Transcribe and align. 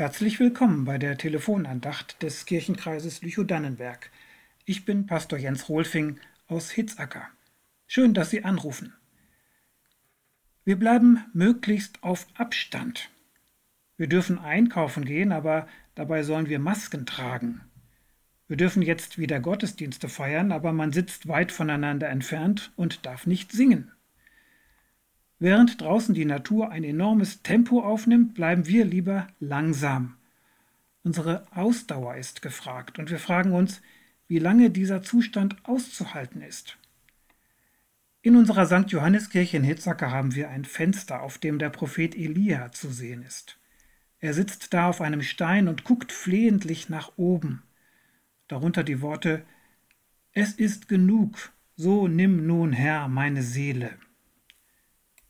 Herzlich 0.00 0.40
willkommen 0.40 0.86
bei 0.86 0.96
der 0.96 1.18
Telefonandacht 1.18 2.22
des 2.22 2.46
Kirchenkreises 2.46 3.20
Lüchow-Dannenberg. 3.20 4.10
Ich 4.64 4.86
bin 4.86 5.04
Pastor 5.04 5.38
Jens 5.38 5.68
Rohlfing 5.68 6.18
aus 6.48 6.70
Hitzacker. 6.70 7.28
Schön, 7.86 8.14
dass 8.14 8.30
Sie 8.30 8.42
anrufen. 8.42 8.94
Wir 10.64 10.78
bleiben 10.78 11.22
möglichst 11.34 12.02
auf 12.02 12.26
Abstand. 12.32 13.10
Wir 13.98 14.06
dürfen 14.06 14.38
einkaufen 14.38 15.04
gehen, 15.04 15.32
aber 15.32 15.68
dabei 15.96 16.22
sollen 16.22 16.48
wir 16.48 16.60
Masken 16.60 17.04
tragen. 17.04 17.60
Wir 18.48 18.56
dürfen 18.56 18.80
jetzt 18.80 19.18
wieder 19.18 19.38
Gottesdienste 19.38 20.08
feiern, 20.08 20.50
aber 20.50 20.72
man 20.72 20.94
sitzt 20.94 21.28
weit 21.28 21.52
voneinander 21.52 22.08
entfernt 22.08 22.72
und 22.74 23.04
darf 23.04 23.26
nicht 23.26 23.52
singen. 23.52 23.92
Während 25.40 25.80
draußen 25.80 26.14
die 26.14 26.26
Natur 26.26 26.70
ein 26.70 26.84
enormes 26.84 27.42
Tempo 27.42 27.82
aufnimmt, 27.82 28.34
bleiben 28.34 28.66
wir 28.66 28.84
lieber 28.84 29.26
langsam. 29.40 30.16
Unsere 31.02 31.46
Ausdauer 31.56 32.16
ist 32.16 32.42
gefragt 32.42 32.98
und 32.98 33.10
wir 33.10 33.18
fragen 33.18 33.52
uns, 33.52 33.80
wie 34.28 34.38
lange 34.38 34.68
dieser 34.68 35.02
Zustand 35.02 35.56
auszuhalten 35.64 36.42
ist. 36.42 36.76
In 38.20 38.36
unserer 38.36 38.66
St. 38.66 38.90
Johanneskirche 38.90 39.56
in 39.56 39.64
Hitzacker 39.64 40.10
haben 40.10 40.34
wir 40.34 40.50
ein 40.50 40.66
Fenster, 40.66 41.22
auf 41.22 41.38
dem 41.38 41.58
der 41.58 41.70
Prophet 41.70 42.14
Elia 42.14 42.70
zu 42.70 42.90
sehen 42.90 43.22
ist. 43.22 43.56
Er 44.18 44.34
sitzt 44.34 44.74
da 44.74 44.90
auf 44.90 45.00
einem 45.00 45.22
Stein 45.22 45.68
und 45.68 45.84
guckt 45.84 46.12
flehentlich 46.12 46.90
nach 46.90 47.12
oben. 47.16 47.62
Darunter 48.46 48.84
die 48.84 49.00
Worte 49.00 49.42
Es 50.32 50.52
ist 50.52 50.86
genug, 50.86 51.50
so 51.76 52.08
nimm 52.08 52.46
nun 52.46 52.74
Herr 52.74 53.08
meine 53.08 53.42
Seele. 53.42 53.94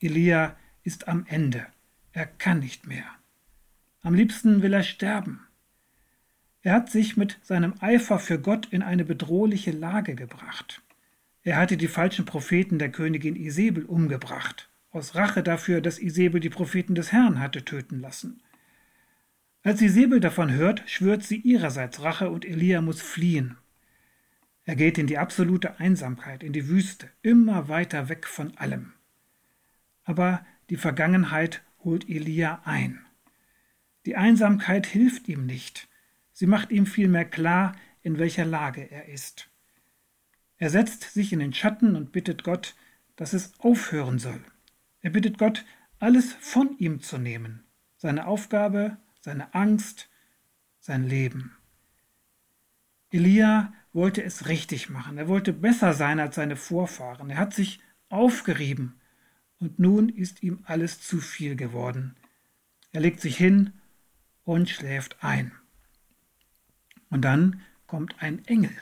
Elia 0.03 0.57
ist 0.83 1.09
am 1.09 1.27
Ende. 1.29 1.67
Er 2.13 2.25
kann 2.25 2.61
nicht 2.61 2.87
mehr. 2.87 3.05
Am 4.01 4.15
liebsten 4.15 4.63
will 4.63 4.73
er 4.73 4.83
sterben. 4.83 5.41
Er 6.63 6.73
hat 6.73 6.91
sich 6.91 7.19
mit 7.19 7.39
seinem 7.43 7.75
Eifer 7.81 8.19
für 8.19 8.41
Gott 8.41 8.67
in 8.71 8.83
eine 8.83 9.05
bedrohliche 9.05 9.73
Lage 9.73 10.15
gebracht. 10.15 10.83
Er 11.43 11.57
hatte 11.57 11.77
die 11.77 11.89
falschen 11.89 12.25
Propheten 12.25 12.79
der 12.79 12.91
Königin 12.91 13.37
Isabel 13.37 13.85
umgebracht, 13.85 14.71
aus 14.91 15.15
Rache 15.15 15.43
dafür, 15.43 15.83
dass 15.83 15.99
Isabel 15.99 16.41
die 16.41 16.49
Propheten 16.49 16.95
des 16.95 17.13
Herrn 17.13 17.39
hatte 17.39 17.65
töten 17.65 18.01
lassen. 18.01 18.41
Als 19.63 19.83
Isabel 19.83 20.21
davon 20.21 20.51
hört, 20.51 20.83
schwört 20.89 21.25
sie 21.25 21.37
ihrerseits 21.37 22.03
Rache 22.03 22.31
und 22.31 22.47
Elia 22.47 22.81
muss 22.81 23.03
fliehen. 23.03 23.59
Er 24.65 24.77
geht 24.77 24.97
in 24.97 25.07
die 25.07 25.19
absolute 25.19 25.79
Einsamkeit, 25.79 26.43
in 26.43 26.55
die 26.55 26.69
Wüste, 26.69 27.11
immer 27.21 27.69
weiter 27.69 28.09
weg 28.09 28.27
von 28.27 28.57
allem 28.57 28.95
aber 30.05 30.45
die 30.71 30.77
Vergangenheit 30.77 31.63
holt 31.85 32.09
Elia 32.09 32.63
ein. 32.65 33.05
Die 34.07 34.17
Einsamkeit 34.17 34.87
hilft 34.87 35.29
ihm 35.29 35.47
nicht, 35.47 35.89
sie 36.33 36.47
macht 36.47 36.71
ihm 36.71 36.87
vielmehr 36.87 37.25
klar, 37.25 37.77
in 38.03 38.19
welcher 38.19 38.45
Lage 38.45 38.91
er 38.91 39.09
ist. 39.09 39.51
Er 40.57 40.71
setzt 40.71 41.13
sich 41.15 41.33
in 41.33 41.39
den 41.39 41.53
Schatten 41.53 41.97
und 41.97 42.13
bittet 42.13 42.45
Gott, 42.45 42.75
dass 43.17 43.33
es 43.33 43.53
aufhören 43.61 44.19
soll. 44.19 44.43
Er 45.01 45.11
bittet 45.11 45.39
Gott, 45.39 45.65
alles 45.99 46.33
von 46.35 46.77
ihm 46.79 47.01
zu 47.01 47.19
nehmen, 47.19 47.65
seine 47.97 48.27
Aufgabe, 48.27 48.97
seine 49.21 49.55
Angst, 49.55 50.09
sein 50.79 51.05
Leben. 51.05 51.57
Elia 53.11 53.73
wollte 53.93 54.23
es 54.23 54.49
richtig 54.49 54.89
machen, 54.89 55.19
er 55.19 55.29
wollte 55.29 55.53
besser 55.53 55.95
sein 55.95 56.21
als 56.21 56.37
seine 56.37 56.57
Vorfahren, 56.57 57.31
er 57.31 57.39
hat 57.39 57.55
sich 57.55 57.81
aufgerieben, 58.09 59.00
und 59.61 59.79
nun 59.79 60.09
ist 60.09 60.43
ihm 60.43 60.61
alles 60.65 61.01
zu 61.01 61.19
viel 61.19 61.55
geworden. 61.55 62.17
Er 62.93 63.01
legt 63.01 63.21
sich 63.21 63.37
hin 63.37 63.75
und 64.45 64.69
schläft 64.69 65.23
ein. 65.23 65.53
Und 67.11 67.23
dann 67.23 67.61
kommt 67.87 68.21
ein 68.21 68.45
Engel. 68.47 68.75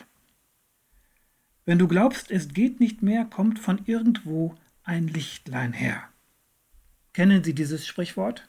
Wenn 1.67 1.79
du 1.79 1.89
glaubst, 1.89 2.31
es 2.31 2.49
geht 2.49 2.81
nicht 2.81 3.03
mehr, 3.03 3.27
kommt 3.27 3.59
von 3.59 3.83
irgendwo 3.85 4.55
ein 4.85 5.09
Lichtlein 5.09 5.75
her. 5.75 6.09
Kennen 7.13 7.45
Sie 7.45 7.55
dieses 7.55 7.87
Sprichwort? 7.87 8.49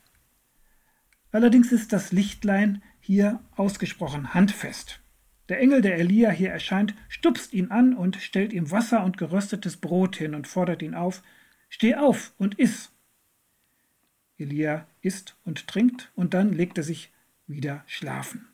Allerdings 1.31 1.71
ist 1.71 1.91
das 1.91 2.11
Lichtlein 2.11 2.81
hier 2.99 3.43
ausgesprochen 3.55 4.33
handfest. 4.33 5.01
Der 5.49 5.59
Engel, 5.59 5.81
der 5.81 5.97
Elia 5.97 6.29
hier 6.29 6.51
erscheint, 6.51 6.93
stupst 7.07 7.53
ihn 7.53 7.71
an 7.71 7.95
und 7.95 8.17
stellt 8.17 8.53
ihm 8.53 8.71
Wasser 8.71 9.03
und 9.03 9.17
geröstetes 9.17 9.77
Brot 9.77 10.15
hin 10.15 10.35
und 10.35 10.47
fordert 10.47 10.81
ihn 10.81 10.93
auf, 10.93 11.23
Steh 11.69 11.95
auf 11.95 12.33
und 12.37 12.59
iss. 12.59 12.91
Elia 14.37 14.87
isst 15.01 15.35
und 15.45 15.67
trinkt 15.67 16.11
und 16.15 16.33
dann 16.33 16.53
legt 16.53 16.77
er 16.77 16.83
sich 16.83 17.11
wieder 17.47 17.83
schlafen. 17.87 18.47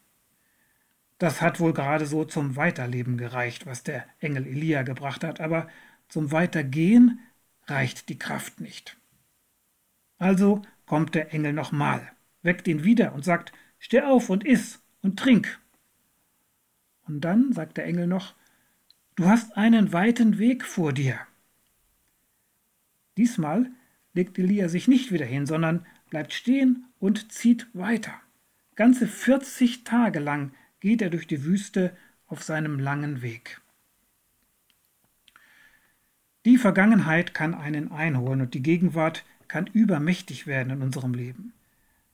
Das 1.17 1.41
hat 1.41 1.59
wohl 1.59 1.73
gerade 1.73 2.05
so 2.05 2.25
zum 2.25 2.55
Weiterleben 2.55 3.17
gereicht, 3.17 3.65
was 3.65 3.83
der 3.83 4.05
Engel 4.19 4.45
Elia 4.45 4.83
gebracht 4.83 5.23
hat, 5.23 5.39
aber 5.39 5.69
zum 6.09 6.31
Weitergehen 6.31 7.19
reicht 7.67 8.09
die 8.09 8.19
Kraft 8.19 8.59
nicht. 8.59 8.97
Also 10.17 10.61
kommt 10.85 11.15
der 11.15 11.33
Engel 11.33 11.53
nochmal, 11.53 12.11
weckt 12.41 12.67
ihn 12.67 12.83
wieder 12.83 13.13
und 13.13 13.23
sagt, 13.23 13.53
steh 13.79 14.01
auf 14.01 14.29
und 14.29 14.43
iss 14.43 14.81
und 15.01 15.17
trink. 15.17 15.59
Und 17.07 17.21
dann 17.21 17.53
sagt 17.53 17.77
der 17.77 17.85
Engel 17.85 18.07
noch, 18.07 18.35
du 19.15 19.25
hast 19.25 19.55
einen 19.57 19.93
weiten 19.93 20.37
Weg 20.37 20.65
vor 20.65 20.91
dir. 20.91 21.19
Diesmal 23.17 23.71
legt 24.13 24.37
Elia 24.37 24.69
sich 24.69 24.87
nicht 24.87 25.11
wieder 25.11 25.25
hin, 25.25 25.45
sondern 25.45 25.85
bleibt 26.09 26.33
stehen 26.33 26.85
und 26.99 27.31
zieht 27.31 27.67
weiter. 27.73 28.13
Ganze 28.75 29.07
40 29.07 29.83
Tage 29.83 30.19
lang 30.19 30.51
geht 30.79 31.01
er 31.01 31.09
durch 31.09 31.27
die 31.27 31.43
Wüste 31.43 31.95
auf 32.27 32.43
seinem 32.43 32.79
langen 32.79 33.21
Weg. 33.21 33.61
Die 36.45 36.57
Vergangenheit 36.57 37.33
kann 37.33 37.55
einen 37.55 37.91
einholen 37.91 38.41
und 38.41 38.53
die 38.53 38.61
Gegenwart 38.61 39.25
kann 39.47 39.67
übermächtig 39.67 40.45
werden 40.45 40.71
in 40.71 40.81
unserem 40.81 41.13
Leben. 41.13 41.53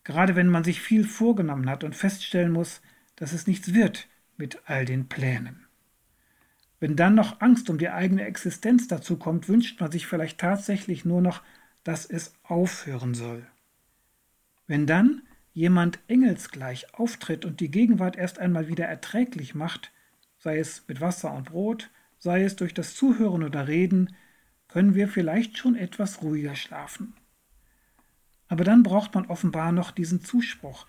Gerade 0.04 0.36
wenn 0.36 0.48
man 0.48 0.64
sich 0.64 0.82
viel 0.82 1.04
vorgenommen 1.04 1.70
hat 1.70 1.84
und 1.84 1.96
feststellen 1.96 2.52
muss, 2.52 2.82
dass 3.16 3.34
es 3.34 3.46
nichts 3.48 3.74
wird 3.74 4.08
mit 4.38 4.62
all 4.66 4.86
den 4.86 5.08
Plänen. 5.08 5.61
Wenn 6.82 6.96
dann 6.96 7.14
noch 7.14 7.42
Angst 7.42 7.70
um 7.70 7.78
die 7.78 7.90
eigene 7.90 8.26
Existenz 8.26 8.88
dazu 8.88 9.16
kommt, 9.18 9.48
wünscht 9.48 9.80
man 9.80 9.92
sich 9.92 10.08
vielleicht 10.08 10.40
tatsächlich 10.40 11.06
nur 11.06 11.22
noch, 11.22 11.44
dass 11.84 12.08
es 12.08 12.34
aufhören 12.42 13.14
soll. 13.14 13.46
Wenn 14.66 14.88
dann 14.88 15.22
jemand 15.54 16.00
engelsgleich 16.08 16.96
auftritt 16.96 17.46
und 17.46 17.60
die 17.60 17.70
Gegenwart 17.70 18.16
erst 18.16 18.40
einmal 18.40 18.68
wieder 18.68 18.86
erträglich 18.86 19.54
macht, 19.54 19.92
sei 20.40 20.58
es 20.58 20.88
mit 20.88 21.02
Wasser 21.02 21.32
und 21.34 21.52
Brot, 21.52 21.92
sei 22.18 22.44
es 22.44 22.56
durch 22.56 22.74
das 22.74 22.96
Zuhören 22.96 23.44
oder 23.44 23.68
Reden, 23.68 24.16
können 24.68 24.96
wir 24.96 25.08
vielleicht 25.08 25.60
schon 25.60 25.76
etwas 25.76 26.24
ruhiger 26.24 26.56
schlafen. 26.56 27.14
Aber 28.48 28.64
dann 28.64 28.82
braucht 28.82 29.14
man 29.14 29.28
offenbar 29.28 29.72
noch 29.72 29.92
diesen 29.92 30.24
Zuspruch. 30.24 30.88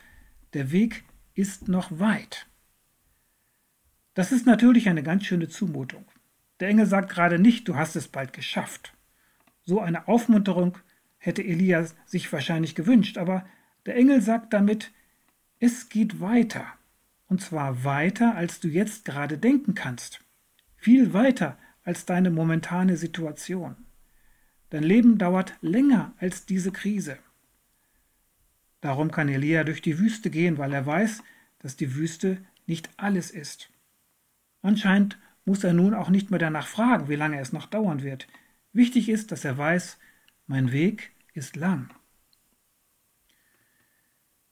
Der 0.54 0.72
Weg 0.72 1.04
ist 1.34 1.68
noch 1.68 1.98
weit. 1.98 2.46
Das 4.14 4.32
ist 4.32 4.46
natürlich 4.46 4.88
eine 4.88 5.02
ganz 5.02 5.24
schöne 5.24 5.48
Zumutung. 5.48 6.04
Der 6.60 6.68
Engel 6.68 6.86
sagt 6.86 7.10
gerade 7.10 7.38
nicht, 7.38 7.66
du 7.66 7.76
hast 7.76 7.96
es 7.96 8.08
bald 8.08 8.32
geschafft. 8.32 8.92
So 9.64 9.80
eine 9.80 10.08
Aufmunterung 10.08 10.78
hätte 11.18 11.42
Elias 11.42 11.94
sich 12.04 12.32
wahrscheinlich 12.32 12.74
gewünscht, 12.74 13.16
aber 13.16 13.46
der 13.86 13.96
Engel 13.96 14.20
sagt 14.20 14.52
damit, 14.52 14.92
es 15.60 15.88
geht 15.88 16.20
weiter. 16.20 16.66
Und 17.28 17.40
zwar 17.40 17.84
weiter, 17.84 18.34
als 18.34 18.60
du 18.60 18.68
jetzt 18.68 19.04
gerade 19.04 19.38
denken 19.38 19.74
kannst. 19.74 20.20
Viel 20.76 21.14
weiter 21.14 21.56
als 21.84 22.04
deine 22.04 22.30
momentane 22.30 22.96
Situation. 22.96 23.76
Dein 24.70 24.82
Leben 24.82 25.18
dauert 25.18 25.54
länger 25.60 26.12
als 26.18 26.44
diese 26.44 26.72
Krise. 26.72 27.18
Darum 28.80 29.10
kann 29.10 29.28
Elia 29.28 29.64
durch 29.64 29.80
die 29.80 29.98
Wüste 29.98 30.28
gehen, 30.28 30.58
weil 30.58 30.72
er 30.72 30.84
weiß, 30.84 31.22
dass 31.60 31.76
die 31.76 31.94
Wüste 31.94 32.44
nicht 32.66 32.90
alles 32.96 33.30
ist. 33.30 33.70
Anscheinend 34.62 35.18
muss 35.44 35.64
er 35.64 35.72
nun 35.72 35.92
auch 35.92 36.08
nicht 36.08 36.30
mehr 36.30 36.38
danach 36.38 36.66
fragen, 36.66 37.08
wie 37.08 37.16
lange 37.16 37.40
es 37.40 37.52
noch 37.52 37.66
dauern 37.66 38.02
wird. 38.02 38.28
Wichtig 38.72 39.08
ist, 39.08 39.32
dass 39.32 39.44
er 39.44 39.58
weiß, 39.58 39.98
mein 40.46 40.72
Weg 40.72 41.12
ist 41.34 41.56
lang. 41.56 41.92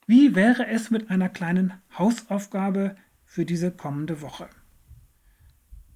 Wie 0.07 0.35
wäre 0.35 0.67
es 0.67 0.91
mit 0.91 1.09
einer 1.09 1.29
kleinen 1.29 1.73
Hausaufgabe 1.97 2.97
für 3.25 3.45
diese 3.45 3.71
kommende 3.71 4.21
Woche? 4.21 4.49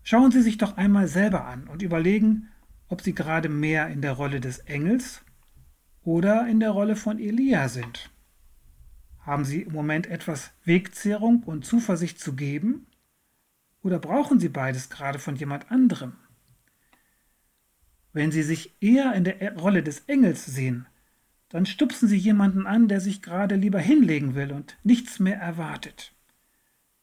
Schauen 0.04 0.30
Sie 0.30 0.42
sich 0.42 0.58
doch 0.58 0.76
einmal 0.76 1.08
selber 1.08 1.46
an 1.46 1.66
und 1.66 1.82
überlegen, 1.82 2.48
ob 2.88 3.00
Sie 3.00 3.14
gerade 3.14 3.48
mehr 3.48 3.88
in 3.88 4.02
der 4.02 4.12
Rolle 4.12 4.40
des 4.40 4.58
Engels 4.60 5.24
oder 6.02 6.46
in 6.46 6.60
der 6.60 6.70
Rolle 6.70 6.94
von 6.94 7.18
Elia 7.18 7.68
sind. 7.68 8.10
Haben 9.18 9.44
Sie 9.44 9.62
im 9.62 9.72
Moment 9.72 10.06
etwas 10.06 10.52
Wegzehrung 10.64 11.42
und 11.42 11.64
Zuversicht 11.64 12.20
zu 12.20 12.34
geben? 12.34 12.86
Oder 13.84 13.98
brauchen 13.98 14.40
Sie 14.40 14.48
beides 14.48 14.88
gerade 14.88 15.18
von 15.18 15.36
jemand 15.36 15.70
anderem? 15.70 16.14
Wenn 18.14 18.32
Sie 18.32 18.42
sich 18.42 18.72
eher 18.80 19.12
in 19.12 19.24
der 19.24 19.56
Rolle 19.58 19.82
des 19.82 20.00
Engels 20.06 20.46
sehen, 20.46 20.86
dann 21.50 21.66
stupsen 21.66 22.08
Sie 22.08 22.16
jemanden 22.16 22.66
an, 22.66 22.88
der 22.88 23.00
sich 23.00 23.20
gerade 23.20 23.56
lieber 23.56 23.78
hinlegen 23.78 24.34
will 24.34 24.52
und 24.52 24.78
nichts 24.84 25.20
mehr 25.20 25.36
erwartet. 25.36 26.14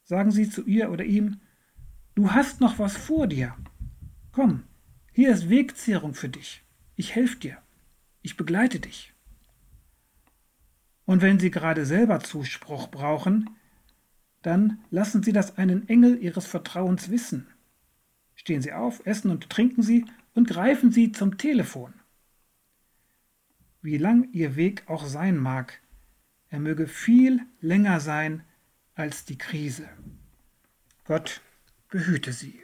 Sagen 0.04 0.32
Sie 0.32 0.50
zu 0.50 0.66
ihr 0.66 0.92
oder 0.92 1.06
ihm, 1.06 1.40
du 2.16 2.32
hast 2.32 2.62
noch 2.62 2.80
was 2.80 2.98
vor 2.98 3.28
dir. 3.28 3.56
Komm, 4.32 4.64
hier 5.14 5.32
ist 5.32 5.50
Wegzehrung 5.50 6.16
für 6.16 6.30
dich. 6.30 6.64
Ich 6.96 7.14
helfe 7.14 7.38
dir. 7.38 7.58
Ich 8.24 8.38
begleite 8.38 8.80
dich. 8.80 9.14
Und 11.06 11.22
wenn 11.22 11.40
Sie 11.40 11.52
gerade 11.52 11.86
selber 11.86 12.22
Zuspruch 12.22 12.88
brauchen, 12.88 13.52
dann 14.42 14.80
lassen 14.90 15.24
Sie 15.24 15.34
das 15.34 15.58
einen 15.58 15.88
Engel 15.88 16.18
Ihres 16.22 16.48
Vertrauens 16.48 17.12
wissen. 17.12 17.48
Stehen 18.36 18.62
Sie 18.62 18.74
auf, 18.74 19.06
essen 19.06 19.30
und 19.30 19.50
trinken 19.50 19.84
Sie 19.84 20.06
und 20.34 20.48
greifen 20.48 20.92
Sie 20.92 21.12
zum 21.12 21.38
Telefon. 21.38 21.94
Wie 23.82 23.98
lang 23.98 24.32
Ihr 24.32 24.56
Weg 24.56 24.84
auch 24.88 25.06
sein 25.06 25.38
mag, 25.38 25.82
er 26.50 26.60
möge 26.60 26.88
viel 26.88 27.42
länger 27.62 28.00
sein 28.00 28.44
als 28.96 29.26
die 29.26 29.38
Krise. 29.38 29.88
Gott 31.06 31.42
behüte 31.90 32.34
Sie. 32.34 32.62